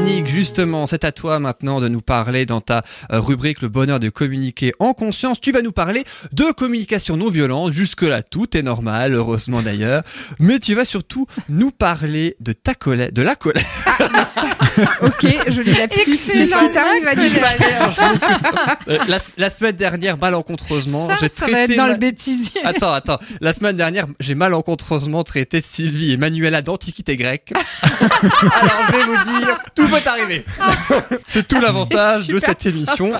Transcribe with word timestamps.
Annick, 0.00 0.26
justement, 0.28 0.86
c'est 0.86 1.04
à 1.04 1.12
toi 1.12 1.38
maintenant 1.38 1.78
de 1.78 1.86
nous 1.88 2.00
parler 2.00 2.46
dans 2.46 2.62
ta 2.62 2.82
euh, 3.12 3.20
rubrique 3.20 3.60
Le 3.60 3.68
bonheur 3.68 4.00
de 4.00 4.08
communiquer 4.08 4.72
en 4.78 4.94
conscience. 4.94 5.38
Tu 5.42 5.52
vas 5.52 5.60
nous 5.60 5.72
parler 5.72 6.04
de 6.32 6.44
communication 6.52 7.18
non 7.18 7.28
violente. 7.28 7.72
Jusque-là, 7.72 8.22
tout 8.22 8.56
est 8.56 8.62
normal, 8.62 9.12
heureusement 9.12 9.60
d'ailleurs. 9.60 10.02
Mais 10.38 10.58
tu 10.58 10.74
vas 10.74 10.86
surtout 10.86 11.26
nous 11.50 11.70
parler 11.70 12.34
de 12.40 12.54
ta 12.54 12.74
colère, 12.74 13.12
de 13.12 13.20
la 13.20 13.34
colère. 13.36 13.62
Ah, 13.84 14.08
mais 14.10 14.24
ça... 14.24 14.46
ok, 15.02 15.26
je 15.48 15.60
lis 15.60 15.74
la. 15.74 15.86
Euh, 18.88 18.98
la, 19.06 19.18
la 19.36 19.50
semaine 19.50 19.76
dernière, 19.76 20.16
malencontreusement, 20.16 21.08
j'ai 21.20 21.28
ça 21.28 21.44
va 21.44 21.52
traité. 21.52 21.72
être 21.74 21.76
dans 21.76 21.86
ma- 21.88 21.92
le 21.92 21.98
bêtisier. 21.98 22.62
Attends, 22.64 22.92
attends. 22.94 23.18
La 23.42 23.52
semaine 23.52 23.76
dernière, 23.76 24.06
j'ai 24.18 24.34
malencontreusement 24.34 25.24
traité 25.24 25.60
Sylvie 25.60 26.12
et 26.12 26.16
Manuela 26.16 26.62
d'antiquité 26.62 27.18
grecque. 27.18 27.52
Alors, 27.92 28.82
je 28.88 28.92
vais 28.96 29.04
vous 29.04 29.38
dire, 29.40 29.58
tout 29.74 29.89
peut 29.90 30.08
arriver. 30.08 30.44
C'est 31.28 31.46
tout 31.46 31.60
l'avantage 31.60 32.28
de 32.28 32.38
cette 32.38 32.64
émission. 32.66 33.12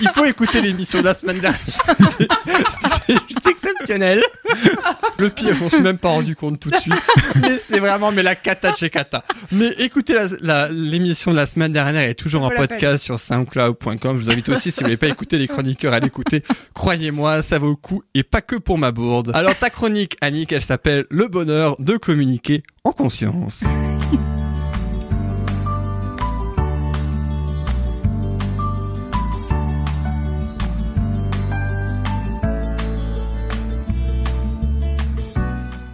Il 0.00 0.08
faut 0.14 0.24
écouter 0.24 0.60
l'émission 0.60 1.00
de 1.00 1.04
la 1.04 1.14
semaine 1.14 1.38
dernière. 1.40 1.58
C'est- 2.16 3.14
juste 3.28 3.46
exceptionnel. 3.46 4.22
Le 5.18 5.30
pire, 5.30 5.54
je 5.54 5.62
m'en 5.62 5.68
suis 5.68 5.80
même 5.80 5.98
pas 5.98 6.08
rendu 6.08 6.34
compte 6.36 6.58
tout 6.60 6.70
de 6.70 6.76
suite. 6.76 7.08
Mais 7.42 7.58
c'est 7.58 7.78
vraiment, 7.78 8.12
mais 8.12 8.22
la 8.22 8.34
cata 8.34 8.72
de 8.72 8.76
chez 8.76 8.90
cata. 8.90 9.24
Mais 9.52 9.68
écoutez 9.78 10.16
l'émission 10.70 11.30
de 11.30 11.36
la 11.36 11.46
semaine 11.46 11.72
dernière, 11.72 12.02
elle 12.02 12.10
est 12.10 12.14
toujours 12.14 12.42
en 12.44 12.50
podcast 12.50 13.02
sur 13.04 13.20
soundcloud.com. 13.20 14.18
Je 14.18 14.24
vous 14.24 14.30
invite 14.30 14.48
aussi, 14.48 14.70
si 14.70 14.78
vous 14.80 14.84
n'avez 14.84 14.96
pas 14.96 15.08
écouté 15.08 15.38
les 15.38 15.48
chroniqueurs, 15.48 15.92
à 15.92 16.00
l'écouter. 16.00 16.42
Croyez-moi, 16.74 17.42
ça 17.42 17.58
vaut 17.58 17.70
le 17.70 17.76
coup 17.76 18.02
et 18.14 18.22
pas 18.22 18.40
que 18.40 18.56
pour 18.56 18.78
ma 18.78 18.90
bourde. 18.90 19.32
Alors 19.34 19.56
ta 19.56 19.70
chronique, 19.70 20.16
Annick, 20.20 20.52
elle 20.52 20.62
s'appelle 20.62 21.04
Le 21.10 21.28
bonheur 21.28 21.76
de 21.78 21.96
communiquer 21.96 22.62
en 22.84 22.92
conscience. 22.92 23.64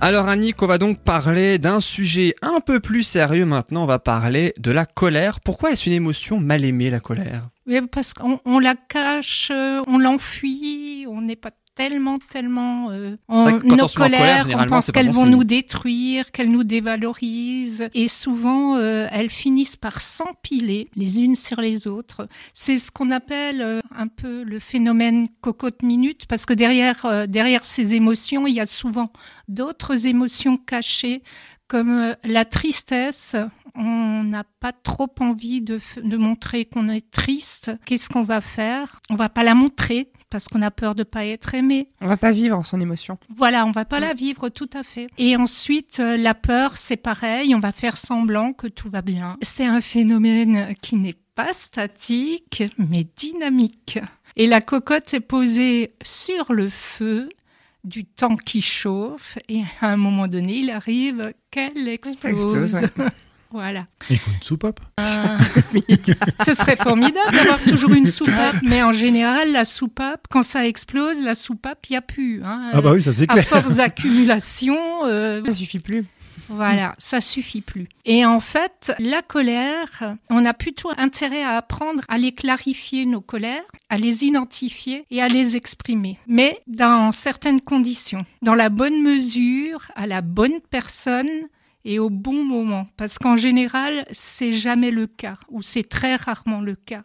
Alors 0.03 0.29
Annick, 0.29 0.63
on 0.63 0.67
va 0.67 0.79
donc 0.79 1.01
parler 1.01 1.59
d'un 1.59 1.83
sujet 1.83 2.35
un 2.41 2.61
peu 2.61 2.81
plus 2.81 3.03
sérieux 3.03 3.45
maintenant, 3.45 3.83
on 3.83 3.87
va 3.87 3.99
parler 3.99 4.55
de 4.59 4.71
la 4.71 4.87
colère. 4.87 5.41
Pourquoi 5.41 5.73
est-ce 5.73 5.91
une 5.91 5.95
émotion 5.95 6.41
mal 6.41 6.65
aimée, 6.65 6.89
la 6.89 7.01
colère? 7.01 7.51
Parce 7.93 8.15
qu'on 8.15 8.41
on 8.47 8.61
la 8.61 8.75
cache, 8.77 9.51
euh, 9.53 9.83
on 9.87 9.99
l'enfuit, 9.99 11.05
on 11.07 11.21
n'est 11.21 11.37
pas 11.37 11.51
tellement, 11.75 12.19
tellement... 12.31 12.91
euh, 12.91 13.17
nos 13.29 13.39
en 13.39 13.89
colère, 13.89 14.45
colères, 14.45 14.47
on 14.59 14.67
pense 14.67 14.91
qu'elles 14.91 15.13
vont 15.13 15.27
nous 15.27 15.45
détruire, 15.45 16.31
qu'elles 16.31 16.51
nous 16.51 16.65
dévalorisent. 16.65 17.89
Et 17.95 18.09
souvent, 18.09 18.77
euh, 18.77 19.09
elles 19.11 19.31
finissent 19.31 19.77
par 19.77 20.01
s'empiler 20.01 20.91
les 20.95 21.23
unes 21.23 21.37
sur 21.37 21.61
les 21.61 21.87
autres. 21.87 22.29
C'est 22.53 22.79
ce 22.79 22.91
qu'on 22.91 23.11
appelle 23.11 23.63
euh, 23.63 23.81
un 23.97 24.09
peu 24.09 24.43
le 24.43 24.59
phénomène 24.59 25.29
cocotte 25.41 25.83
minute, 25.83 26.27
parce 26.27 26.47
que 26.47 26.53
derrière, 26.53 27.07
euh, 27.07 27.27
derrière 27.27 27.65
ces 27.65 27.95
émotions, 27.95 28.47
il 28.47 28.55
y 28.55 28.61
a 28.61 28.67
souvent 28.67 29.11
d'autres 29.49 30.07
émotions 30.07 30.57
cachées, 30.57 31.23
comme 31.67 31.91
euh, 31.91 32.15
la 32.25 32.45
tristesse. 32.45 33.37
On 33.77 34.25
n'a 34.25 34.43
pas 34.59 34.73
trop 34.73 35.09
envie 35.21 35.63
de, 35.63 35.79
de 36.03 36.17
montrer 36.17 36.65
qu'on 36.65 36.89
est 36.89 37.09
triste. 37.13 37.71
Qu'est-ce 37.87 38.09
qu'on 38.09 38.25
va 38.25 38.41
faire? 38.41 39.01
On 39.11 39.15
va 39.15 39.29
pas 39.29 39.45
la 39.45 39.55
montrer 39.55 40.11
parce 40.31 40.49
qu'on 40.49 40.63
a 40.63 40.71
peur 40.71 40.95
de 40.95 41.03
pas 41.03 41.27
être 41.27 41.55
aimé. 41.55 41.89
On 42.01 42.07
va 42.07 42.17
pas 42.17 42.33
vivre 42.33 42.65
son 42.65 42.81
émotion. 42.81 43.19
Voilà, 43.29 43.67
on 43.67 43.73
va 43.73 43.85
pas 43.85 44.01
la 44.01 44.15
vivre 44.15 44.49
tout 44.49 44.71
à 44.73 44.83
fait. 44.83 45.09
Et 45.19 45.37
ensuite, 45.37 46.01
euh, 46.01 46.17
la 46.17 46.35
peur, 46.35 46.77
c'est 46.77 46.97
pareil, 46.97 47.55
on 47.55 47.59
va 47.59 47.73
faire 47.73 47.97
semblant 47.97 48.53
que 48.53 48.67
tout 48.67 48.89
va 48.89 49.03
bien. 49.03 49.37
C'est 49.43 49.67
un 49.67 49.81
phénomène 49.81 50.75
qui 50.81 50.97
n'est 50.97 51.17
pas 51.35 51.53
statique, 51.53 52.63
mais 52.79 53.07
dynamique. 53.17 53.99
Et 54.37 54.47
la 54.47 54.61
cocotte 54.61 55.13
est 55.15 55.21
posée 55.21 55.95
sur 56.03 56.53
le 56.53 56.69
feu 56.69 57.29
du 57.85 58.05
temps 58.05 58.37
qui 58.37 58.61
chauffe, 58.61 59.39
et 59.49 59.63
à 59.81 59.89
un 59.89 59.97
moment 59.97 60.29
donné, 60.29 60.59
il 60.59 60.71
arrive 60.71 61.33
qu'elle 61.51 61.89
explose. 61.89 62.83
voilà. 63.51 63.87
Il 64.09 64.19
faut 64.19 64.31
une 64.31 64.43
soupape. 64.43 64.81
Euh, 65.01 65.39
ce 66.45 66.53
serait 66.53 66.77
formidable 66.77 67.33
d'avoir 67.33 67.59
toujours 67.65 67.93
une 67.93 68.07
soupape, 68.07 68.57
mais 68.63 68.83
en 68.83 68.93
général, 68.93 69.53
la 69.53 69.65
soupape, 69.65 70.27
quand 70.31 70.43
ça 70.43 70.67
explose, 70.67 71.23
la 71.23 71.35
soupape, 71.35 71.87
il 71.89 71.93
n'y 71.93 71.97
a 71.97 72.03
plus. 72.03 72.43
Hein. 72.45 72.71
Ah 72.73 72.81
bah 72.81 72.93
oui, 72.93 73.03
ça 73.03 73.13
c'est 73.13 73.29
à 73.31 73.35
clair. 73.35 73.45
force 73.45 73.77
d'accumulation, 73.77 74.77
euh, 75.07 75.43
Ça 75.47 75.55
suffit 75.55 75.79
plus. 75.79 76.05
voilà, 76.49 76.95
ça 76.99 77.21
suffit 77.21 77.61
plus. 77.61 77.87
Et 78.05 78.25
en 78.25 78.41
fait, 78.41 78.93
la 78.99 79.23
colère, 79.23 80.15
on 80.31 80.45
a 80.45 80.55
plutôt 80.55 80.91
intérêt 80.97 81.43
à 81.43 81.57
apprendre 81.57 82.03
à 82.09 82.19
les 82.19 82.33
clarifier, 82.33 83.07
nos 83.07 83.21
colères, 83.21 83.63
à 83.89 83.99
les 83.99 84.25
identifier 84.25 85.05
et 85.11 85.23
à 85.23 85.29
les 85.29 85.57
exprimer. 85.57 86.19
Mais 86.27 86.61
dans 86.67 87.13
certaines 87.13 87.61
conditions, 87.61 88.25
dans 88.43 88.55
la 88.55 88.69
bonne 88.69 89.03
mesure, 89.03 89.91
à 89.97 90.07
la 90.07 90.21
bonne 90.21 90.61
personne 90.71 91.29
et 91.85 91.99
au 91.99 92.11
bon 92.11 92.45
moment. 92.45 92.87
Parce 92.97 93.19
qu'en 93.19 93.37
général, 93.37 94.05
c'est 94.11 94.53
jamais 94.53 94.91
le 94.91 95.07
cas, 95.07 95.37
ou 95.49 95.63
c'est 95.63 95.89
très 95.89 96.17
rarement 96.17 96.61
le 96.61 96.75
cas. 96.75 97.03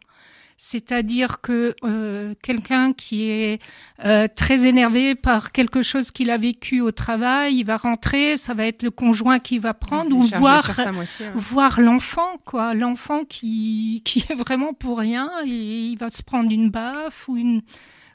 C'est-à-dire 0.58 1.42
que 1.42 1.76
euh, 1.84 2.34
quelqu'un 2.42 2.94
qui 2.94 3.30
est 3.30 3.62
euh, 4.06 4.28
très 4.34 4.66
énervé 4.66 5.14
par 5.14 5.52
quelque 5.52 5.82
chose 5.82 6.12
qu'il 6.12 6.30
a 6.30 6.38
vécu 6.38 6.80
au 6.80 6.92
travail, 6.92 7.56
il 7.58 7.66
va 7.66 7.76
rentrer, 7.76 8.38
ça 8.38 8.54
va 8.54 8.66
être 8.66 8.82
le 8.82 8.92
conjoint 8.92 9.40
qui 9.40 9.60
va 9.60 9.74
prendre 9.74 10.16
ou 10.16 10.24
voir 10.24 10.66
moitié. 10.94 11.26
voir 11.36 11.82
l'enfant 11.82 12.40
quoi, 12.46 12.74
l'enfant 12.74 13.26
qui 13.26 14.02
qui 14.06 14.26
est 14.30 14.36
vraiment 14.36 14.74
pour 14.74 15.00
rien 15.00 15.30
et 15.46 15.50
il 15.50 15.98
va 15.98 16.10
se 16.10 16.24
prendre 16.24 16.50
une 16.50 16.70
baffe 16.70 17.28
ou 17.28 17.36
une 17.36 17.62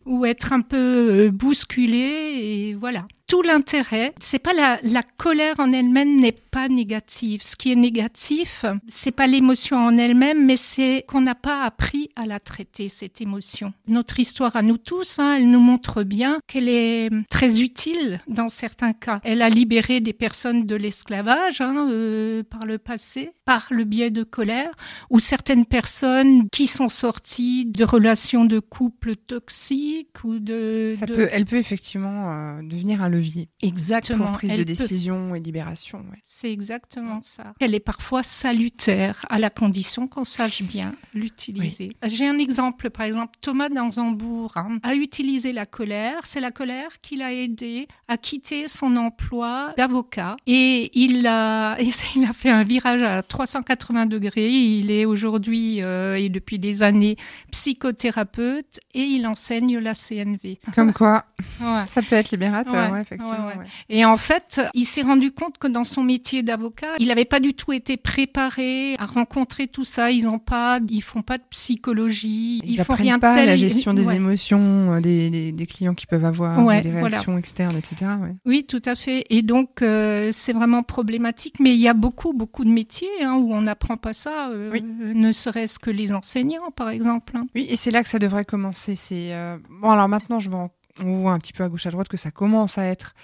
ou 0.07 0.25
être 0.25 0.55
un 0.55 0.63
peu 0.63 1.27
euh, 1.27 1.31
bousculé 1.31 1.99
et 1.99 2.75
voilà. 2.75 3.07
Tout 3.31 3.43
l'intérêt, 3.43 4.13
c'est 4.21 4.41
pas 4.41 4.53
la, 4.55 4.81
la 4.83 5.05
colère 5.05 5.61
en 5.61 5.71
elle-même 5.71 6.19
n'est 6.19 6.35
pas 6.51 6.69
négative. 6.69 7.43
Ce 7.45 7.55
qui 7.55 7.71
est 7.71 7.77
négatif, 7.77 8.65
c'est 8.89 9.13
pas 9.13 9.29
l'émotion 9.29 9.77
en 9.77 9.97
elle-même, 9.97 10.45
mais 10.47 10.57
c'est 10.57 11.05
qu'on 11.07 11.21
n'a 11.21 11.37
pas 11.37 11.63
appris 11.63 12.09
à 12.17 12.27
la 12.27 12.41
traiter 12.41 12.89
cette 12.89 13.21
émotion. 13.21 13.73
Notre 13.87 14.19
histoire 14.19 14.57
à 14.57 14.63
nous 14.63 14.79
tous, 14.79 15.21
hein, 15.21 15.37
elle 15.37 15.49
nous 15.49 15.61
montre 15.61 16.03
bien 16.03 16.41
qu'elle 16.49 16.69
est 16.69 17.09
très 17.31 17.61
utile 17.63 18.21
dans 18.27 18.49
certains 18.49 18.93
cas. 18.93 19.21
Elle 19.23 19.43
a 19.43 19.49
libéré 19.49 20.01
des 20.01 20.13
personnes 20.13 20.67
de 20.67 20.75
l'esclavage 20.75 21.61
hein, 21.61 21.87
euh, 21.89 22.43
par 22.43 22.67
le 22.67 22.79
passé, 22.79 23.31
par 23.45 23.69
le 23.71 23.85
biais 23.85 24.11
de 24.11 24.25
colère, 24.25 24.73
ou 25.09 25.21
certaines 25.21 25.67
personnes 25.67 26.49
qui 26.51 26.67
sont 26.67 26.89
sorties 26.89 27.65
de 27.65 27.85
relations 27.85 28.45
de 28.45 28.59
couple 28.59 29.15
toxiques 29.15 30.25
ou 30.25 30.41
de. 30.41 30.95
Ça 30.97 31.07
de- 31.07 31.15
peut, 31.15 31.29
elle 31.31 31.45
peut 31.45 31.59
effectivement 31.59 32.33
euh, 32.33 32.63
devenir 32.63 33.03
un 33.05 33.09
levier 33.09 33.20
Exactement. 33.63 34.27
pour 34.27 34.33
prise 34.39 34.51
elle 34.53 34.59
de 34.59 34.63
peut- 34.65 34.67
décision 34.79 35.35
et 35.35 35.41
libération. 35.41 35.99
ouais. 36.11 36.19
C'est 36.25 36.53
exactement 36.53 37.21
ça. 37.23 37.55
Elle 37.61 37.75
est 37.75 37.81
parfois 37.81 38.23
salutaire 38.23 39.25
à 39.31 39.39
la 39.39 39.51
condition 39.51 40.07
qu'on 40.09 40.25
sache 40.25 40.63
bien 40.63 40.95
l'utiliser. 41.15 41.93
J'ai 42.07 42.27
un 42.29 42.39
exemple, 42.39 42.91
par 42.91 43.07
exemple, 43.07 43.33
Thomas 43.41 43.69
d'Anzambourg 43.69 44.57
hein, 44.57 44.79
a 44.83 44.95
utilisé 44.95 45.53
la 45.53 45.67
colère. 45.67 46.21
C'est 46.25 46.41
la 46.41 46.51
colère 46.51 47.01
qui 47.03 47.17
l'a 47.17 47.33
aidé 47.33 47.89
à 48.09 48.17
quitter 48.17 48.69
son 48.69 48.97
emploi 48.97 49.73
d'avocat 49.77 50.37
et 50.47 50.91
il 50.99 51.27
a, 51.27 51.77
et 51.81 51.89
il 52.17 52.25
a 52.25 52.33
fait 52.33 52.51
un 52.51 52.63
virage 52.63 53.03
à 53.03 53.23
380 53.23 54.07
degrés. 54.07 54.51
Il 54.51 54.91
est 54.91 55.05
aujourd'hui 55.05 55.83
euh, 55.83 56.17
et 56.17 56.29
depuis 56.29 56.59
des 56.59 56.83
années 56.83 57.17
psychothérapeute 57.51 58.81
et 58.95 59.01
il 59.03 59.27
enseigne 59.27 59.79
la 59.79 59.95
CNV. 59.95 60.59
Comme 60.75 60.93
quoi, 60.93 61.25
Ouais. 61.61 61.85
ça 61.87 62.03
peut 62.03 62.17
être 62.17 62.31
libérateur, 62.31 62.91
Ouais, 62.93 62.99
ouais, 62.99 63.05
effectivement. 63.11 63.47
ouais, 63.47 63.53
ouais. 63.55 63.59
ouais. 63.59 63.67
Et 63.89 64.05
en 64.05 64.17
fait, 64.17 64.61
il 64.75 64.85
s'est 64.85 65.03
rendu 65.03 65.33
compte 65.33 65.59
que 65.59 65.67
dans 65.69 65.85
son 65.85 66.03
métier 66.03 66.43
d'avocat, 66.43 66.89
il 66.99 67.09
n'avait 67.09 67.25
pas 67.25 67.41
du 67.41 67.55
tout 67.55 67.73
été 67.73 67.97
préparé 67.97 68.95
à 68.99 69.07
rencontrer 69.07 69.67
tout 69.69 69.85
ça. 69.85 70.11
Ils 70.11 70.29
ont 70.29 70.39
pas, 70.39 70.79
ils 70.89 71.03
font 71.03 71.23
pas 71.23 71.39
de 71.39 71.43
psychologie, 71.51 72.61
Ils 72.65 72.77
font 72.77 72.83
apprennent 72.95 73.07
rien 73.07 73.19
pas 73.19 73.33
de 73.33 73.39
tel. 73.39 73.47
la 73.47 73.57
gestion 73.57 73.95
des 73.95 74.11
émotions 74.13 74.93
euh, 74.93 75.01
des, 75.01 75.31
des, 75.31 75.53
des 75.53 75.67
clients 75.67 75.95
qui 75.95 76.07
peuvent 76.07 76.25
avoir, 76.25 76.57
des 76.83 76.91
voilà. 76.91 77.09
réactions 77.09 77.37
externes, 77.39 77.77
etc. 77.77 78.11
Oui, 78.45 78.65
tout 78.65 78.83
à 78.85 78.95
fait. 78.95 79.25
Et 79.31 79.43
donc, 79.43 79.83
euh, 79.83 80.31
c'est 80.33 80.53
vraiment 80.53 80.83
problématique. 80.83 81.57
Mais 81.61 81.71
il 81.75 81.81
y 81.81 81.89
a 81.89 81.95
beaucoup, 81.95 82.33
beaucoup 82.33 82.65
de 82.65 82.71
métiers 82.71 83.09
hein, 83.23 83.35
où 83.35 83.53
on 83.53 83.63
n'apprend 83.63 83.97
pas 83.97 84.13
ça, 84.13 84.49
euh, 84.51 84.69
Oui. 84.73 84.83
ne 84.83 85.33
serait-ce 85.33 85.79
que 85.79 85.91
les 85.91 86.13
enseignants, 86.13 86.71
par 86.75 86.91
exemple. 86.91 87.37
hein. 87.37 87.47
Oui, 87.55 87.67
et 87.69 87.77
c'est 87.77 87.91
là 87.91 88.03
que 88.03 88.09
ça 88.09 88.19
devrait 88.19 88.45
commencer. 88.45 88.97
C'est 88.97 89.33
euh, 89.33 89.57
bon. 89.83 89.91
Alors 89.91 90.09
maintenant, 90.09 90.39
je 90.39 90.51
m'en- 90.51 90.71
on 91.05 91.21
voit 91.23 91.33
un 91.33 91.39
petit 91.39 91.53
peu 91.53 91.65
à 91.65 91.69
gauche 91.69 91.87
à 91.87 91.91
droite 91.91 92.09
que 92.09 92.17
ça 92.17 92.31
commence 92.31 92.79
à 92.79 92.85
être 92.85 93.15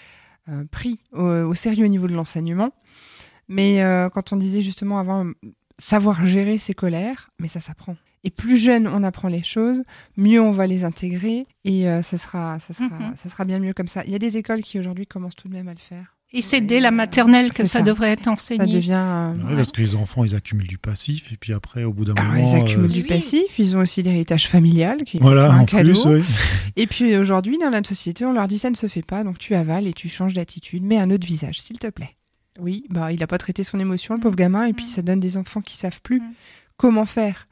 euh, 0.48 0.64
pris 0.70 1.00
au, 1.12 1.22
au 1.24 1.54
sérieux 1.54 1.84
au 1.84 1.88
niveau 1.88 2.06
de 2.08 2.14
l'enseignement. 2.14 2.70
Mais 3.48 3.82
euh, 3.82 4.08
quand 4.10 4.32
on 4.32 4.36
disait 4.36 4.62
justement 4.62 4.98
avant 4.98 5.26
savoir 5.78 6.26
gérer 6.26 6.58
ses 6.58 6.74
colères, 6.74 7.30
mais 7.38 7.48
ça 7.48 7.60
s'apprend. 7.60 7.96
Et 8.24 8.30
plus 8.30 8.56
jeune 8.56 8.88
on 8.88 9.04
apprend 9.04 9.28
les 9.28 9.42
choses, 9.44 9.82
mieux 10.16 10.40
on 10.40 10.50
va 10.50 10.66
les 10.66 10.82
intégrer 10.84 11.46
et 11.64 11.88
euh, 11.88 12.02
ça 12.02 12.18
sera, 12.18 12.58
ça 12.58 12.74
sera, 12.74 12.98
Mhm. 12.98 13.16
ça 13.16 13.28
sera 13.28 13.44
bien 13.44 13.58
mieux 13.60 13.72
comme 13.74 13.86
ça. 13.88 14.02
Il 14.04 14.10
y 14.10 14.14
a 14.16 14.18
des 14.18 14.36
écoles 14.36 14.62
qui 14.62 14.78
aujourd'hui 14.80 15.06
commencent 15.06 15.36
tout 15.36 15.48
de 15.48 15.52
même 15.54 15.68
à 15.68 15.74
le 15.74 15.78
faire. 15.78 16.15
Et 16.32 16.42
c'est 16.42 16.60
dès 16.60 16.80
la 16.80 16.90
maternelle 16.90 17.50
que 17.52 17.64
ça, 17.64 17.78
ça. 17.78 17.82
devrait 17.82 18.10
être 18.10 18.24
Ça 18.24 18.30
enseigné. 18.32 18.74
devient. 18.74 18.92
euh, 18.94 19.32
Oui, 19.48 19.54
parce 19.54 19.70
que 19.72 19.80
les 19.80 19.94
enfants, 19.94 20.24
ils 20.24 20.34
accumulent 20.34 20.66
du 20.66 20.76
passif, 20.78 21.32
et 21.32 21.36
puis 21.36 21.52
après, 21.52 21.84
au 21.84 21.92
bout 21.92 22.04
d'un 22.04 22.14
alors, 22.14 22.32
moment. 22.32 22.44
ils 22.52 22.56
accumulent 22.56 22.86
euh, 22.86 22.94
du 22.94 23.02
Oui. 23.02 23.06
passif, 23.06 23.58
ils 23.58 23.76
ont 23.76 23.80
aussi 23.80 24.02
l'héritage 24.02 24.48
familial 24.48 25.04
qui 25.04 25.18
est 25.18 25.20
Voilà, 25.20 25.52
un 25.52 25.60
en 25.60 25.64
cadeau. 25.66 25.92
plus, 25.92 26.04
oui. 26.06 26.22
Et 26.74 26.86
puis 26.88 27.16
aujourd'hui, 27.16 27.58
dans 27.58 27.70
notre 27.70 27.88
société, 27.88 28.24
on 28.26 28.32
leur 28.32 28.48
dit 28.48 28.58
ça 28.58 28.70
ne 28.70 28.74
se 28.76 28.88
fait 28.88 29.02
pas, 29.04 29.22
donc 29.24 29.38
tu 29.38 29.54
avales 29.54 29.86
et 29.86 29.92
tu 29.92 30.08
changes 30.08 30.34
d'attitude, 30.34 30.82
mets 30.82 30.98
un 30.98 31.10
autre 31.10 31.26
visage, 31.26 31.60
s'il 31.60 31.78
te 31.78 31.86
plaît. 31.88 32.16
Oui, 32.58 32.84
bah 32.90 33.12
il 33.12 33.22
a 33.22 33.26
pas 33.26 33.38
traité 33.38 33.62
son 33.64 33.78
émotion, 33.78 34.14
le 34.14 34.20
pauvre 34.20 34.36
gamin, 34.36 34.66
et 34.66 34.72
puis 34.72 34.86
ça 34.88 35.02
donne 35.02 35.20
des 35.20 35.36
enfants 35.36 35.60
qui 35.60 35.76
savent 35.76 36.00
plus 36.02 36.20
Mm. 36.20 36.32
comment 36.76 37.06
faire. 37.06 37.46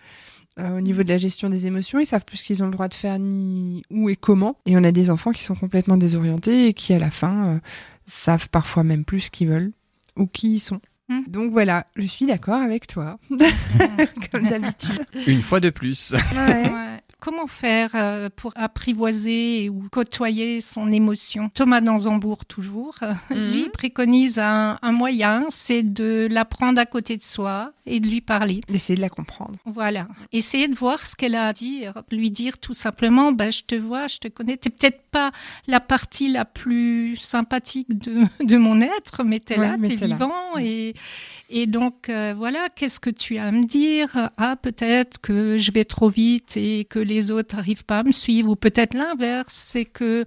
Euh, 0.58 0.78
au 0.78 0.80
niveau 0.80 1.02
de 1.02 1.08
la 1.08 1.16
gestion 1.18 1.48
des 1.48 1.66
émotions, 1.66 1.98
ils 1.98 2.06
savent 2.06 2.24
plus 2.24 2.36
ce 2.38 2.44
qu'ils 2.44 2.62
ont 2.62 2.66
le 2.66 2.72
droit 2.72 2.86
de 2.88 2.94
faire, 2.94 3.18
ni 3.18 3.82
où 3.90 4.08
et 4.08 4.14
comment. 4.16 4.56
Et 4.66 4.76
on 4.76 4.84
a 4.84 4.92
des 4.92 5.10
enfants 5.10 5.32
qui 5.32 5.42
sont 5.42 5.54
complètement 5.56 5.96
désorientés 5.96 6.68
et 6.68 6.74
qui, 6.74 6.92
à 6.92 6.98
la 7.00 7.10
fin, 7.10 7.46
euh, 7.48 7.58
savent 8.06 8.48
parfois 8.50 8.84
même 8.84 9.04
plus 9.04 9.22
ce 9.22 9.30
qu'ils 9.30 9.48
veulent 9.48 9.72
ou 10.16 10.26
qui 10.26 10.54
ils 10.54 10.60
sont. 10.60 10.80
Mm. 11.08 11.20
Donc 11.28 11.52
voilà, 11.52 11.86
je 11.96 12.06
suis 12.06 12.26
d'accord 12.26 12.60
avec 12.60 12.86
toi, 12.86 13.18
comme 14.32 14.46
d'habitude. 14.46 15.06
Une 15.26 15.42
fois 15.42 15.60
de 15.60 15.70
plus. 15.70 16.14
Ouais. 16.34 16.70
Comment 17.24 17.46
faire 17.46 17.92
euh, 17.94 18.28
pour 18.36 18.52
apprivoiser 18.54 19.70
ou 19.70 19.84
côtoyer 19.90 20.60
son 20.60 20.90
émotion? 20.92 21.48
Thomas 21.54 21.80
Danzambourg, 21.80 22.44
toujours, 22.44 22.96
Mhm. 23.30 23.52
lui 23.52 23.68
préconise 23.70 24.38
un, 24.38 24.78
un 24.82 24.92
moyen, 24.92 25.46
c'est 25.48 25.82
de 25.82 26.28
la 26.30 26.44
prendre 26.44 26.78
à 26.78 26.84
côté 26.84 27.16
de 27.16 27.22
soi 27.22 27.72
et 27.86 27.98
de 28.00 28.08
lui 28.08 28.20
parler. 28.20 28.60
D'essayer 28.68 28.96
de 28.96 29.00
la 29.00 29.08
comprendre. 29.08 29.58
Voilà. 29.64 30.06
Essayer 30.32 30.68
de 30.68 30.74
voir 30.74 31.06
ce 31.06 31.16
qu'elle 31.16 31.34
a 31.34 31.46
à 31.46 31.52
dire. 31.54 32.02
Lui 32.12 32.30
dire 32.30 32.58
tout 32.58 32.74
simplement, 32.74 33.32
bah, 33.32 33.50
je 33.50 33.62
te 33.62 33.74
vois, 33.74 34.06
je 34.06 34.18
te 34.18 34.28
connais. 34.28 34.58
T'es 34.58 34.68
peut-être 34.70 35.00
pas 35.10 35.30
la 35.66 35.80
partie 35.80 36.30
la 36.30 36.44
plus 36.44 37.16
sympathique 37.16 37.86
de, 37.96 38.24
de 38.44 38.56
mon 38.58 38.80
être, 38.80 39.24
mais 39.24 39.40
t'es 39.40 39.58
Ouais, 39.58 39.66
là, 39.66 39.76
t'es 39.82 39.96
là. 39.96 40.06
vivant. 40.08 40.58
Et, 40.60 40.92
et 41.50 41.66
donc, 41.66 42.08
euh, 42.08 42.34
voilà, 42.36 42.68
qu'est-ce 42.74 43.00
que 43.00 43.10
tu 43.10 43.38
as 43.38 43.44
à 43.46 43.50
me 43.52 43.62
dire? 43.64 44.30
Ah, 44.36 44.56
peut-être 44.56 45.20
que 45.20 45.56
je 45.58 45.70
vais 45.72 45.84
trop 45.84 46.08
vite 46.08 46.56
et 46.56 46.84
que 46.84 46.98
les 46.98 47.30
autres 47.30 47.56
n'arrivent 47.56 47.84
pas 47.84 48.00
à 48.00 48.02
me 48.02 48.12
suivre. 48.12 48.50
Ou 48.50 48.56
peut-être 48.56 48.94
l'inverse, 48.94 49.52
c'est 49.54 49.84
que 49.84 50.24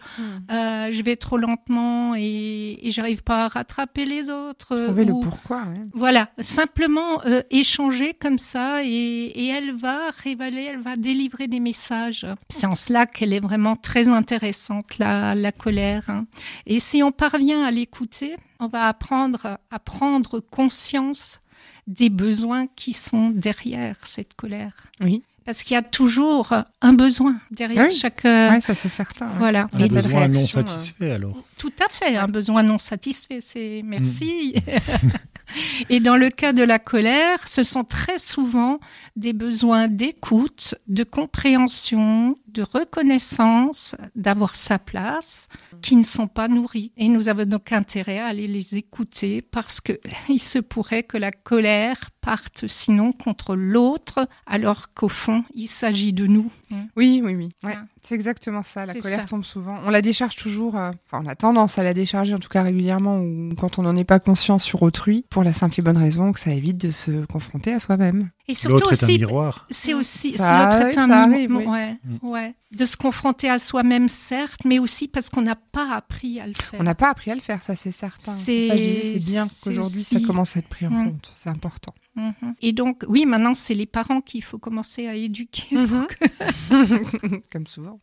euh, 0.52 0.92
je 0.92 1.02
vais 1.02 1.16
trop 1.16 1.38
lentement 1.38 2.14
et, 2.16 2.80
et 2.81 2.92
j'arrive 2.92 3.24
pas 3.24 3.46
à 3.46 3.48
rattraper 3.48 4.06
les 4.06 4.30
autres. 4.30 4.75
Trouver 4.86 5.06
le 5.06 5.14
Ou- 5.14 5.19
pourquoi. 5.19 5.58
ouais. 5.64 5.81
voilà, 5.94 6.30
simplement 6.40 7.24
euh, 7.25 7.42
échanger 7.52 8.14
comme 8.14 8.38
ça 8.38 8.84
et, 8.84 8.88
et 8.90 9.48
elle 9.48 9.72
va 9.75 10.10
révéler, 10.24 10.64
elle 10.74 10.80
va 10.81 10.96
délivrer 10.96 11.48
des 11.48 11.60
messages. 11.60 12.25
C'est 12.50 12.68
en 12.68 12.75
cela 12.75 13.06
qu'elle 13.06 13.34
est 13.34 13.40
vraiment 13.40 13.75
très 13.75 14.08
intéressante, 14.08 14.98
la, 15.00 15.36
la 15.36 15.52
colère. 15.52 16.04
hein. 16.10 16.25
Et 16.66 16.80
si 16.80 17.02
on 17.04 17.12
parvient 17.12 17.64
à 17.64 17.72
l'écouter, 17.72 18.36
on 18.59 18.68
va 18.68 18.88
apprendre 18.88 19.57
à 19.71 19.80
prendre 19.80 20.39
conscience 20.39 21.39
des 21.88 22.09
besoins 22.09 22.68
qui 22.75 22.94
sont 22.94 23.30
derrière 23.30 23.95
cette 24.06 24.33
colère. 24.36 24.74
Oui. 25.01 25.24
Parce 25.45 25.63
qu'il 25.63 25.75
y 25.75 25.77
a 25.77 25.81
toujours 25.81 26.54
un 26.81 26.92
besoin 26.92 27.38
derrière 27.51 27.86
Oui. 27.88 27.95
chaque... 27.95 28.25
euh, 28.25 28.51
Ouais, 28.51 28.59
ça 28.59 28.75
c'est 28.75 28.89
certain. 28.89 29.27
Voilà. 29.38 29.69
Un 29.71 29.80
Et 29.80 29.88
besoin 29.88 30.27
non 30.27 30.33
réaction, 30.39 30.59
euh. 30.59 30.65
satisfait, 30.65 31.12
alors. 31.12 31.42
Tout 31.57 31.71
à 31.83 31.88
fait, 31.89 32.18
un 32.18 32.27
besoin 32.27 32.63
non 32.63 32.77
satisfait, 32.77 33.39
c'est 33.39 33.81
merci. 33.86 34.56
Et 35.89 36.01
dans 36.01 36.18
le 36.18 36.30
cas 36.30 36.51
de 36.51 36.63
la 36.63 36.80
colère, 36.80 37.48
ce 37.48 37.63
sont 37.63 37.86
très 37.86 38.18
souvent 38.18 38.80
des 39.15 39.31
besoins 39.31 39.88
d'écoute, 39.88 40.75
de 40.89 41.06
compréhension, 41.06 42.38
de 42.57 42.63
reconnaissance, 42.63 43.95
d'avoir 44.15 44.56
sa 44.56 44.80
place, 44.80 45.48
qui 45.81 45.95
ne 45.95 46.04
sont 46.04 46.27
pas 46.27 46.48
nourris. 46.48 46.92
Et 46.98 47.07
nous 47.07 47.30
avons 47.30 47.45
donc 47.45 47.71
intérêt 47.71 48.19
à 48.19 48.25
aller 48.27 48.48
les 48.48 48.75
écouter 48.77 49.42
parce 49.42 49.80
que 49.81 49.94
il 50.30 50.39
se 50.39 50.59
pourrait 50.59 51.04
que 51.04 51.18
la 51.18 51.31
colère 51.31 52.09
parte 52.21 52.65
sinon 52.68 53.12
contre 53.13 53.56
l'autre, 53.56 54.27
alors 54.45 54.94
qu'au 54.94 55.07
fond, 55.09 55.44
il 55.54 55.68
s'agit 55.68 56.12
de 56.13 56.27
nous. 56.27 56.51
Oui, 56.95 57.21
oui, 57.24 57.36
oui. 57.36 57.50
Ouais, 57.63 57.75
Ah. 57.77 57.83
c'est 58.01 58.15
exactement 58.15 58.63
ça. 58.63 58.86
La 58.86 58.94
colère 58.95 59.19
ça. 59.19 59.25
tombe 59.25 59.44
souvent. 59.45 59.77
On 59.86 59.89
la 59.89 60.01
décharge 60.01 60.36
toujours. 60.36 60.75
euh, 60.77 60.92
Enfin, 61.06 61.24
on 61.24 61.30
a 61.30 61.36
tendance 61.36 61.77
à 61.80 61.83
la 61.83 61.94
décharger, 61.94 62.33
en 62.33 62.39
tout 62.39 62.50
cas 62.50 62.63
régulièrement, 62.63 63.19
ou 63.19 63.54
quand 63.57 63.80
on 63.80 63.83
n'en 63.83 63.95
est 63.95 64.04
pas 64.04 64.19
conscient 64.19 64.59
sur 64.59 64.81
autrui, 64.81 65.25
pour 65.30 65.44
la 65.44 65.54
simple 65.54 65.80
et 65.80 65.83
bonne 65.83 65.98
raison 65.98 66.33
que 66.33 66.39
ça 66.39 66.51
évite 66.51 66.77
de 66.77 66.92
se 66.92 67.25
confronter 67.27 67.74
à 67.74 67.80
soi-même. 67.80 68.30
Et 68.50 68.54
surtout 68.54 68.76
L'autre 68.76 68.94
est 68.94 69.04
un 69.04 69.08
aussi, 69.08 69.18
miroir. 69.20 69.68
C'est 69.70 69.94
aussi, 69.94 70.32
Ça 70.32 70.70
c'est 70.72 70.78
l'autre 70.86 70.88
est 70.88 70.98
un 70.98 71.32
oui. 71.32 71.48
ouais, 71.48 71.98
ouais. 72.22 72.56
De 72.72 72.86
se 72.86 72.96
confronter 72.96 73.50
à 73.50 73.58
soi-même, 73.58 74.08
certes, 74.08 74.62
mais 74.64 74.80
aussi 74.80 75.08
parce 75.10 75.30
qu'on 75.30 75.42
n'a 75.42 75.56
pas 75.56 75.92
appris 75.94 76.40
à 76.40 76.48
le 76.48 76.54
faire. 76.54 76.80
On 76.80 76.84
n'a 76.84 76.96
pas 76.96 77.10
appris 77.10 77.32
à 77.32 77.36
le 77.36 77.42
faire, 77.42 77.62
ça 77.62 77.76
c'est 77.76 77.92
certain. 77.92 78.32
C'est- 78.32 78.68
ça, 78.70 78.78
je 78.78 78.82
disais, 78.82 79.20
c'est 79.20 79.32
bien 79.32 79.46
c'est 79.46 79.64
qu'aujourd'hui 79.70 80.00
aussi- 80.00 80.20
ça 80.22 80.26
commence 80.26 80.56
à 80.56 80.60
être 80.60 80.70
pris 80.70 80.88
en 80.88 80.92
Mm. 80.92 81.06
compte. 81.12 81.32
C'est 81.36 81.50
important. 81.50 81.94
Mhm. 82.16 82.34
Et 82.62 82.72
donc, 82.72 83.04
oui, 83.10 83.26
maintenant, 83.26 83.54
c'est 83.54 83.74
les 83.74 83.86
parents 83.86 84.22
qu'il 84.22 84.44
faut 84.44 84.60
commencer 84.60 85.08
à 85.08 85.16
éduquer. 85.16 85.76
Comme 87.52 87.68
souvent. 87.68 88.00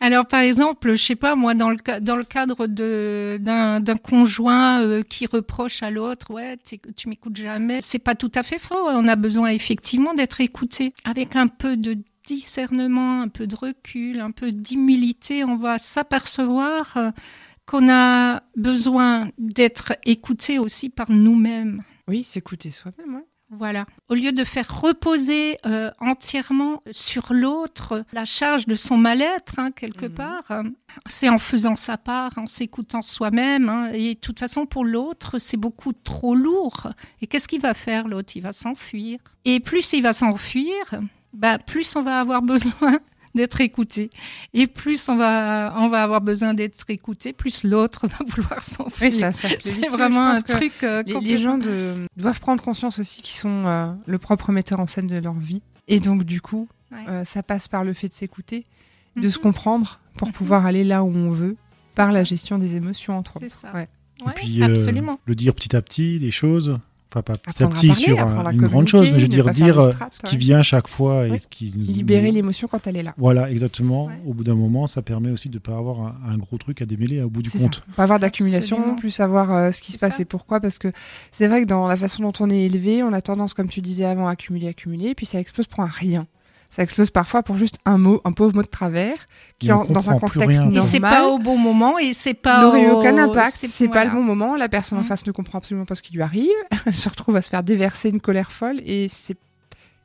Alors, 0.00 0.26
par 0.26 0.40
exemple, 0.40 0.92
je 0.92 1.02
sais 1.02 1.16
pas, 1.16 1.36
moi, 1.36 1.54
dans 1.54 1.70
le, 1.70 1.78
dans 2.00 2.16
le 2.16 2.22
cadre 2.22 2.66
de, 2.66 3.38
d'un, 3.40 3.96
conjoint 3.96 4.80
euh, 4.82 5.02
qui 5.02 5.26
reproche 5.26 5.82
à 5.82 5.90
l'autre, 5.90 6.30
ouais, 6.30 6.58
tu 6.96 7.08
m'écoutes 7.08 7.36
jamais, 7.36 7.78
c'est 7.80 7.98
pas 7.98 8.14
tout 8.14 8.30
à 8.34 8.42
fait 8.42 8.58
faux. 8.58 8.76
On 8.76 9.08
a 9.08 9.16
besoin 9.16 9.48
effectivement 9.48 10.14
d'être 10.14 10.40
écouté 10.40 10.92
avec 11.04 11.36
un 11.36 11.46
peu 11.46 11.76
de 11.76 11.96
discernement, 12.24 13.22
un 13.22 13.28
peu 13.28 13.46
de 13.46 13.54
recul, 13.54 14.20
un 14.20 14.32
peu 14.32 14.52
d'humilité. 14.52 15.44
On 15.44 15.56
va 15.56 15.78
s'apercevoir 15.78 16.96
euh, 16.96 17.10
qu'on 17.66 17.88
a 17.90 18.42
besoin 18.56 19.30
d'être 19.38 19.94
écouté 20.04 20.58
aussi 20.58 20.88
par 20.90 21.10
nous-mêmes. 21.10 21.82
Oui, 22.08 22.22
s'écouter 22.22 22.70
soi-même. 22.70 23.22
Voilà. 23.50 23.86
Au 24.08 24.14
lieu 24.14 24.32
de 24.32 24.42
faire 24.42 24.80
reposer 24.80 25.56
euh, 25.66 25.90
entièrement 26.00 26.82
sur 26.90 27.32
l'autre 27.32 28.04
la 28.12 28.24
charge 28.24 28.66
de 28.66 28.74
son 28.74 28.96
mal-être, 28.96 29.58
hein, 29.58 29.70
quelque 29.70 30.06
Mhm. 30.06 30.12
part, 30.14 30.50
euh, 30.50 30.62
c'est 31.06 31.28
en 31.28 31.38
faisant 31.38 31.76
sa 31.76 31.96
part, 31.96 32.32
en 32.38 32.46
s'écoutant 32.46 33.02
soi-même. 33.02 33.68
hein. 33.68 33.90
et 33.92 34.14
de 34.14 34.18
toute 34.20 34.40
façon, 34.40 34.66
pour 34.66 34.84
l'autre, 34.84 35.38
c'est 35.38 35.56
beaucoup 35.56 35.92
trop 35.92 36.34
lourd. 36.34 36.88
Et 37.22 37.28
qu'est-ce 37.28 37.46
qu'il 37.46 37.60
va 37.60 37.74
faire, 37.74 38.08
l'autre? 38.08 38.32
Il 38.34 38.42
va 38.42 38.52
s'enfuir. 38.52 39.18
Et 39.44 39.60
plus 39.60 39.92
il 39.92 40.02
va 40.02 40.12
s'enfuir, 40.12 40.74
bah, 41.32 41.58
plus 41.58 41.94
on 41.94 42.02
va 42.02 42.18
avoir 42.20 42.42
besoin 42.42 42.98
d'être 43.36 43.60
écouté. 43.60 44.10
Et 44.54 44.66
plus 44.66 45.08
on 45.08 45.16
va, 45.16 45.74
on 45.78 45.88
va 45.88 46.02
avoir 46.02 46.20
besoin 46.20 46.54
d'être 46.54 46.84
écouté, 46.88 47.32
plus 47.32 47.62
l'autre 47.62 48.06
va 48.08 48.18
vouloir 48.26 48.64
s'enfuir. 48.64 49.10
Oui, 49.10 49.12
ça, 49.12 49.32
ça 49.32 49.48
c'est 49.60 49.88
vraiment 49.88 50.26
un 50.26 50.40
truc 50.42 50.72
euh, 50.82 51.02
Les, 51.06 51.20
les 51.20 51.36
gens 51.36 51.58
de- 51.58 52.04
doivent 52.16 52.40
prendre 52.40 52.62
conscience 52.62 52.98
aussi 52.98 53.22
qu'ils 53.22 53.36
sont 53.36 53.64
euh, 53.66 53.92
le 54.06 54.18
propre 54.18 54.50
metteur 54.50 54.80
en 54.80 54.86
scène 54.88 55.06
de 55.06 55.18
leur 55.18 55.34
vie. 55.34 55.62
Et 55.88 56.00
donc, 56.00 56.24
du 56.24 56.40
coup, 56.40 56.66
Ouais. 56.92 56.98
euh, 57.08 57.24
ça 57.24 57.42
passe 57.42 57.66
par 57.68 57.82
le 57.84 57.92
fait 57.92 58.08
de 58.08 58.12
s'écouter, 58.14 58.64
de 59.16 59.22
Mhm. 59.26 59.30
se 59.30 59.38
comprendre 59.38 59.98
pour 60.16 60.28
Mhm. 60.28 60.34
pouvoir 60.34 60.66
aller 60.66 60.84
là 60.84 61.02
où 61.04 61.08
on 61.08 61.30
veut, 61.30 61.56
par 61.96 62.08
C'est 62.08 62.12
la 62.14 62.24
gestion 62.24 62.58
des 62.58 62.76
émotions, 62.76 63.16
entre 63.18 63.32
C'est 63.38 63.46
autres. 63.46 63.54
ça. 63.56 63.72
Ouais. 63.72 63.88
Ouais, 64.24 64.32
Et 64.32 64.34
puis, 64.34 64.62
euh, 64.62 64.66
absolument. 64.66 65.18
le 65.26 65.34
dire 65.34 65.52
petit 65.54 65.74
à 65.76 65.82
petit, 65.82 66.18
les 66.20 66.30
choses. 66.30 66.78
Pas 67.22 67.36
petit 67.36 67.62
à 67.62 67.66
à 67.66 67.70
petit 67.70 67.86
parler, 67.88 68.02
sur 68.02 68.20
un- 68.20 68.46
à 68.46 68.52
une 68.52 68.60
grande 68.62 68.88
chose, 68.88 69.10
mais 69.12 69.18
je 69.18 69.24
veux 69.24 69.28
dire, 69.28 69.50
dire 69.50 69.78
euh, 69.78 69.92
strat, 69.92 70.08
ce 70.10 70.20
qui 70.22 70.36
vient 70.36 70.58
à 70.60 70.62
chaque 70.62 70.88
fois 70.88 71.26
et 71.28 71.38
ce 71.38 71.46
qui 71.48 71.72
nous- 71.76 71.84
Libérer 71.84 72.30
l'émotion 72.32 72.68
quand 72.70 72.86
elle 72.86 72.96
est 72.96 73.02
là. 73.02 73.14
Voilà, 73.16 73.50
exactement. 73.50 74.06
Ouais. 74.06 74.12
Au 74.26 74.34
bout 74.34 74.44
d'un 74.44 74.54
moment, 74.54 74.86
ça 74.86 75.02
permet 75.02 75.30
aussi 75.30 75.48
de 75.48 75.54
ne 75.54 75.58
pas 75.60 75.76
avoir 75.76 76.00
un, 76.00 76.16
un 76.28 76.36
gros 76.38 76.58
truc 76.58 76.82
à 76.82 76.86
démêler 76.86 77.22
au 77.22 77.30
bout 77.30 77.42
du 77.42 77.50
compte. 77.50 77.76
ça. 77.76 77.80
Pas 77.96 78.02
avoir 78.04 78.18
d'accumulation, 78.18 78.96
plus 78.96 79.10
savoir 79.10 79.52
euh, 79.52 79.72
ce 79.72 79.80
qui 79.80 79.92
se 79.92 79.98
passe 79.98 80.16
ça. 80.16 80.22
et 80.22 80.24
pourquoi. 80.24 80.60
Parce 80.60 80.78
que 80.78 80.92
c'est 81.32 81.46
vrai 81.46 81.62
que 81.62 81.66
dans 81.66 81.86
la 81.86 81.96
façon 81.96 82.22
dont 82.22 82.32
on 82.40 82.50
est 82.50 82.64
élevé, 82.64 83.02
on 83.02 83.12
a 83.12 83.22
tendance, 83.22 83.54
comme 83.54 83.68
tu 83.68 83.80
disais 83.80 84.04
avant, 84.04 84.28
à 84.28 84.32
accumuler, 84.32 84.68
accumuler, 84.68 85.14
puis 85.14 85.26
ça 85.26 85.38
explose 85.40 85.66
pour 85.66 85.80
un 85.80 85.86
rien. 85.86 86.26
Ça 86.68 86.82
explose 86.82 87.10
parfois 87.10 87.42
pour 87.42 87.56
juste 87.56 87.78
un 87.84 87.96
mot, 87.98 88.20
un 88.24 88.32
pauvre 88.32 88.54
mot 88.54 88.62
de 88.62 88.66
travers, 88.66 89.16
qui 89.58 89.72
en- 89.72 89.84
dans 89.84 90.10
un 90.10 90.18
contexte 90.18 90.46
rien. 90.46 90.60
Et 90.62 90.64
normal 90.64 90.82
c'est 90.82 91.00
pas 91.00 91.26
au 91.28 91.38
bon 91.38 91.56
moment 91.56 91.98
et 91.98 92.12
c'est 92.12 92.34
pas 92.34 92.60
n'aurait 92.62 92.90
au- 92.90 93.00
aucun 93.00 93.16
impact. 93.18 93.52
C'est 93.52 93.86
pas 93.88 93.94
voilà. 94.04 94.10
le 94.10 94.16
bon 94.16 94.22
moment. 94.22 94.56
La 94.56 94.68
personne 94.68 94.98
en 94.98 95.02
Mm. 95.02 95.04
face 95.06 95.26
ne 95.26 95.32
comprend 95.32 95.58
absolument 95.58 95.86
pas 95.86 95.94
ce 95.94 96.02
qui 96.02 96.12
lui 96.12 96.22
arrive. 96.22 96.50
Elle 96.86 96.94
se 96.94 97.08
retrouve 97.08 97.36
à 97.36 97.42
se 97.42 97.48
faire 97.50 97.62
déverser 97.62 98.10
une 98.10 98.20
colère 98.20 98.52
folle 98.52 98.80
et 98.84 99.08
c'est 99.08 99.36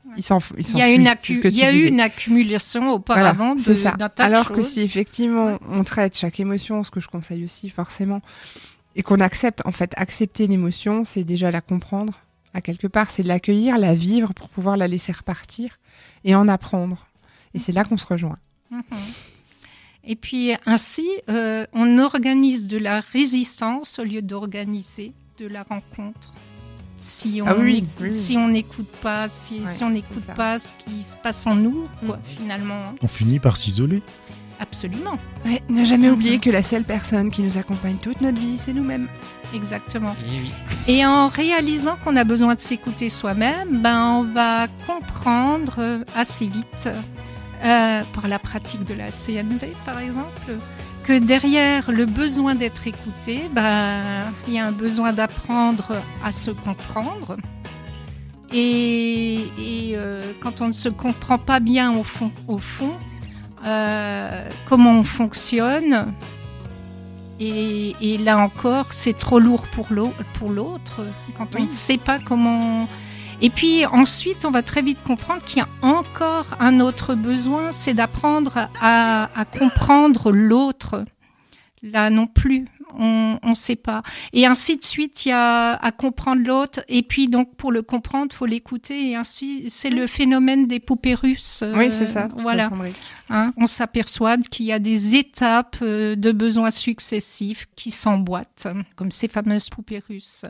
Ouais. 0.04 0.14
il 0.18 0.24
il 0.58 0.66
Il 0.70 0.78
y 0.78 0.82
a, 0.82 0.90
une, 0.90 1.06
accu- 1.08 1.18
c'est 1.22 1.34
ce 1.36 1.40
que 1.40 1.48
il 1.48 1.58
y 1.58 1.62
a 1.64 1.72
eu 1.72 1.84
une 1.86 2.00
accumulation 2.00 2.90
auparavant 2.92 3.36
Voilà, 3.50 3.56
de- 3.56 3.60
c'est 3.60 3.76
ça. 3.76 3.92
d'un 3.92 4.10
tas 4.10 4.28
de 4.28 4.34
Alors 4.34 4.52
que 4.52 4.64
si 4.64 4.82
effectivement 4.82 5.60
on 5.70 5.84
traite 5.84 6.18
chaque 6.18 6.40
émotion, 6.40 6.84
ce 6.84 6.90
que 6.90 7.00
je 7.00 7.08
conseille 7.08 7.44
aussi 7.44 7.70
forcément, 7.70 8.22
et 8.96 9.04
qu'on 9.04 9.20
accepte, 9.20 9.62
en 9.66 9.72
fait, 9.72 9.94
accepter 9.98 10.48
l'émotion, 10.48 11.04
c'est 11.06 11.24
déjà 11.24 11.52
la 11.52 11.62
comprendre 11.62 12.14
à 12.54 12.62
quelque 12.62 12.88
part, 12.88 13.10
c'est 13.10 13.24
l'accueillir, 13.24 13.78
la 13.78 13.96
vivre 13.96 14.34
pour 14.34 14.50
pouvoir 14.50 14.78
la 14.78 14.88
laisser 14.88 15.12
repartir 15.12 15.80
et 16.24 16.36
en 16.36 16.48
apprendre. 16.48 17.08
Et 17.54 17.60
c'est 17.60 17.72
là 17.72 17.84
qu'on 17.84 17.98
se 17.98 18.06
rejoint. 18.06 18.38
Mhm. 18.70 18.84
Et 20.04 20.16
puis 20.16 20.52
ainsi, 20.66 21.08
euh, 21.30 21.66
on 21.74 21.98
organise 22.00 22.68
de 22.68 22.78
la 22.78 23.00
résistance 23.02 24.00
au 24.00 24.04
lieu 24.04 24.22
d'organiser 24.22 25.12
de 25.38 25.48
la 25.48 25.64
rencontre. 25.64 26.34
Si 26.98 27.40
on 27.42 27.48
Ah 27.48 27.56
oui, 27.58 27.86
oui, 28.00 28.16
si 28.16 28.38
on 28.38 28.48
n'écoute 28.48 28.88
pas, 29.02 29.28
si, 29.28 29.62
Ouais, 29.62 29.66
si 29.74 29.84
on 29.84 29.90
n'écoute 29.90 30.26
pas 30.36 30.60
ce 30.60 30.74
qui 30.76 31.02
se 31.02 31.16
passe 31.16 31.48
en 31.48 31.56
nous, 31.56 31.88
quoi, 32.06 32.18
Mm. 32.18 32.22
finalement. 32.24 32.76
hein. 32.76 32.96
On 33.02 33.08
finit 33.08 33.40
par 33.40 33.58
s'isoler. 33.58 34.02
Absolument, 34.62 35.18
Ouais, 35.44 35.62
ne 35.70 35.84
jamais 35.84 36.08
Mhm. 36.08 36.14
oublier 36.14 36.38
que 36.40 36.52
la 36.52 36.62
seule 36.62 36.84
personne 36.84 37.32
qui 37.32 37.42
nous 37.42 37.58
accompagne 37.58 37.96
toute 37.96 38.22
notre 38.22 38.40
vie, 38.40 38.58
c'est 38.60 38.74
nous-mêmes. 38.74 39.08
exactement. 39.56 40.16
Eh 40.26 40.40
oui. 40.40 40.52
Et 40.88 41.06
en 41.06 41.28
réalisant 41.28 41.98
qu'on 42.04 42.16
a 42.16 42.24
besoin 42.24 42.54
de 42.56 42.62
s'écouter 42.62 43.10
soi-même, 43.10 43.82
ben 43.82 44.02
on 44.20 44.24
va 44.24 44.68
comprendre 44.88 45.76
euh, 45.80 46.04
assez 46.16 46.46
vite, 46.46 46.90
euh, 47.66 48.02
par 48.14 48.28
la 48.28 48.38
pratique 48.40 48.86
de 48.86 48.94
la 48.94 49.12
CNV 49.12 49.74
par 49.84 50.00
exemple, 50.00 50.52
que 51.04 51.18
derrière 51.18 51.92
le 51.92 52.06
besoin 52.06 52.54
d'être 52.56 52.86
écouté, 52.88 53.42
ben 53.52 54.22
il 54.48 54.54
y 54.54 54.60
a 54.60 54.68
un 54.68 54.72
besoin 54.72 55.12
d'apprendre 55.12 55.94
à 56.24 56.32
se 56.32 56.52
comprendre. 56.52 57.36
Et, 58.54 59.36
et, 59.58 59.94
euh, 59.96 60.22
quand 60.42 60.62
on 60.62 60.68
ne 60.68 60.74
se 60.74 60.90
comprend 60.90 61.38
pas 61.38 61.60
bien 61.60 61.94
au 61.94 62.04
fond, 62.04 62.32
au 62.48 62.60
fond 62.60 62.94
euh, 63.66 64.50
comment 64.68 64.92
on 65.00 65.04
fonctionne, 65.04 66.14
et, 67.40 67.96
et 68.02 68.18
là 68.18 68.38
encore, 68.38 68.88
c'est 68.94 69.18
trop 69.18 69.40
lourd 69.40 69.68
pour 69.68 69.88
l'au- 69.90 70.14
pour 70.36 70.50
l'autre 70.50 71.02
quand 71.38 71.48
on 71.56 71.60
Oui. 71.60 71.64
ne 71.66 71.70
sait 71.70 71.98
pas 71.98 72.20
comment. 72.20 72.88
Et 73.42 73.50
puis 73.50 73.86
ensuite, 73.88 74.46
on 74.46 74.52
va 74.52 74.62
très 74.62 74.84
vite 74.84 75.00
comprendre 75.04 75.44
qu'il 75.44 75.58
y 75.58 75.62
a 75.62 75.68
encore 75.82 76.46
un 76.60 76.80
autre 76.80 77.16
besoin, 77.16 77.72
c'est 77.72 77.96
d'apprendre 77.96 78.70
à, 78.80 79.30
à 79.36 79.46
comprendre 79.46 80.32
l'autre. 80.32 81.04
Là 81.84 82.12
non 82.12 82.28
plus, 82.28 82.66
on 82.98 83.40
ne 83.44 83.56
sait 83.56 83.76
pas. 83.76 84.04
Et 84.34 84.46
ainsi 84.46 84.78
de 84.78 84.86
suite, 84.86 85.26
il 85.26 85.30
y 85.30 85.32
a 85.32 85.74
à 85.74 85.92
comprendre 85.92 86.44
l'autre. 86.46 86.82
Et 86.88 87.04
puis 87.04 87.28
donc 87.28 87.56
pour 87.56 87.72
le 87.72 87.82
comprendre, 87.82 88.34
faut 88.34 88.46
l'écouter. 88.46 89.12
Et 89.12 89.16
ainsi, 89.16 89.66
c'est 89.70 89.90
le 89.90 90.08
phénomène 90.08 90.68
des 90.68 90.80
poupées 90.80 91.16
russes. 91.16 91.62
euh, 91.64 91.74
oui, 91.76 91.92
c'est 91.92 92.08
ça. 92.08 92.30
Voilà. 92.38 92.64
ça, 92.64 92.70
Sandrine. 92.70 92.94
Hein, 93.30 93.54
on 93.58 93.68
s'aperçoit 93.68 94.38
qu'il 94.38 94.66
y 94.66 94.72
a 94.72 94.80
des 94.80 95.16
étapes 95.16 95.78
euh, 95.82 96.16
de 96.16 96.32
besoins 96.32 96.72
successifs 96.72 97.68
qui 97.76 97.92
s'emboîtent, 97.92 98.68
comme 98.96 99.12
ces 99.12 99.28
fameuses 99.28 99.70
poupées 99.70 100.02
russes. 100.08 100.46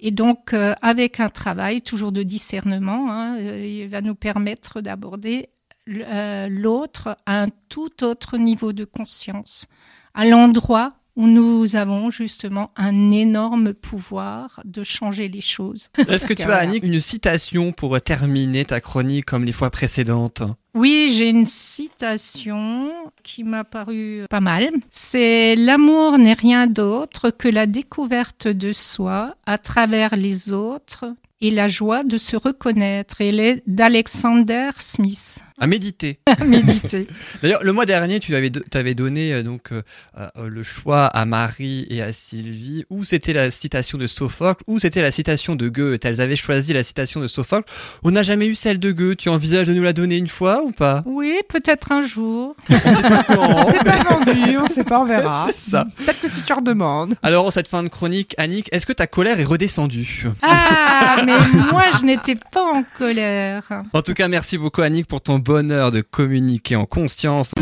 Et 0.00 0.10
donc, 0.10 0.54
euh, 0.54 0.74
avec 0.80 1.20
un 1.20 1.28
travail 1.28 1.82
toujours 1.82 2.10
de 2.10 2.22
discernement, 2.22 3.12
hein, 3.12 3.36
euh, 3.38 3.64
il 3.64 3.88
va 3.88 4.00
nous 4.00 4.14
permettre 4.14 4.80
d'aborder 4.80 5.50
euh, 5.88 6.48
l'autre 6.48 7.16
à 7.26 7.42
un 7.42 7.48
tout 7.68 8.02
autre 8.02 8.38
niveau 8.38 8.72
de 8.72 8.84
conscience, 8.86 9.66
à 10.14 10.24
l'endroit 10.24 10.94
où 11.16 11.26
nous 11.26 11.76
avons 11.76 12.10
justement 12.10 12.70
un 12.76 13.10
énorme 13.10 13.74
pouvoir 13.74 14.60
de 14.64 14.82
changer 14.82 15.28
les 15.28 15.40
choses. 15.40 15.90
Est-ce 16.08 16.26
que 16.26 16.34
tu 16.34 16.42
as. 16.42 16.56
Annick, 16.56 16.84
une 16.84 17.00
citation 17.00 17.72
pour 17.72 18.00
terminer 18.00 18.64
ta 18.64 18.80
chronique 18.80 19.26
comme 19.26 19.44
les 19.44 19.52
fois 19.52 19.70
précédentes? 19.70 20.42
Oui, 20.74 21.12
j'ai 21.16 21.28
une 21.28 21.46
citation 21.46 22.90
qui 23.24 23.42
m'a 23.42 23.64
paru 23.64 24.24
pas 24.30 24.40
mal. 24.40 24.70
C'est 24.90 25.56
L'amour 25.56 26.18
n'est 26.18 26.34
rien 26.34 26.66
d'autre 26.66 27.30
que 27.30 27.48
la 27.48 27.66
découverte 27.66 28.46
de 28.46 28.72
soi 28.72 29.34
à 29.46 29.58
travers 29.58 30.14
les 30.16 30.52
autres 30.52 31.06
et 31.40 31.50
la 31.50 31.68
joie 31.68 32.04
de 32.04 32.18
se 32.18 32.36
reconnaître. 32.36 33.20
Elle 33.20 33.40
est 33.40 33.62
d'Alexander 33.66 34.70
Smith. 34.78 35.40
À 35.60 35.66
méditer. 35.66 36.18
À 36.26 36.44
méditer. 36.44 37.06
D'ailleurs, 37.42 37.62
le 37.62 37.72
mois 37.72 37.84
dernier, 37.84 38.18
tu 38.18 38.34
avais, 38.34 38.94
donné 38.94 39.34
euh, 39.34 39.42
donc 39.42 39.72
euh, 39.72 39.82
euh, 40.18 40.48
le 40.48 40.62
choix 40.62 41.06
à 41.06 41.26
Marie 41.26 41.86
et 41.90 42.00
à 42.00 42.12
Sylvie, 42.12 42.84
ou 42.88 43.04
c'était 43.04 43.34
la 43.34 43.50
citation 43.50 43.98
de 43.98 44.06
Sophocle, 44.06 44.62
ou 44.66 44.78
c'était 44.78 45.02
la 45.02 45.10
citation 45.10 45.56
de 45.56 45.68
Goethe? 45.68 46.04
Elles 46.06 46.20
avaient 46.22 46.36
choisi 46.36 46.72
la 46.72 46.82
citation 46.82 47.20
de 47.20 47.26
Sophocle. 47.26 47.70
On 48.02 48.12
n'a 48.12 48.22
jamais 48.22 48.46
eu 48.46 48.54
celle 48.54 48.78
de 48.78 48.90
Goethe. 48.90 49.18
Tu 49.18 49.28
envisages 49.28 49.66
de 49.66 49.74
nous 49.74 49.82
la 49.82 49.92
donner 49.92 50.16
une 50.16 50.28
fois 50.28 50.62
ou 50.64 50.70
pas? 50.70 51.02
Oui, 51.04 51.34
peut-être 51.48 51.92
un 51.92 52.02
jour. 52.02 52.56
On 52.70 52.74
sait 52.74 53.02
pas 53.02 53.22
quand. 53.28 53.70
C'est 53.70 53.84
pas 53.84 54.02
vendu, 54.02 54.58
on 54.58 54.68
sait 54.68 54.84
pas, 54.84 55.00
on 55.00 55.04
verra. 55.04 55.48
C'est 55.52 55.70
ça. 55.70 55.86
Peut-être 55.98 56.22
que 56.22 56.28
si 56.28 56.40
tu 56.42 56.52
redemandes. 56.54 57.16
Alors, 57.22 57.44
en 57.44 57.50
cette 57.50 57.68
fin 57.68 57.82
de 57.82 57.88
chronique, 57.88 58.34
Annick, 58.38 58.68
est-ce 58.72 58.86
que 58.86 58.94
ta 58.94 59.06
colère 59.06 59.38
est 59.40 59.44
redescendue? 59.44 60.26
Ah, 60.40 61.22
mais 61.30 61.62
moi, 61.72 61.84
je 61.98 62.04
n'étais 62.04 62.36
pas 62.36 62.64
en 62.64 62.84
colère. 62.98 63.62
En 63.92 64.02
tout 64.02 64.14
cas, 64.14 64.28
merci 64.28 64.58
beaucoup, 64.58 64.82
Annick, 64.82 65.06
pour 65.06 65.20
ton 65.20 65.38
bonheur 65.38 65.90
de 65.90 66.00
communiquer 66.00 66.76
en 66.76 66.86
conscience. 66.86 67.52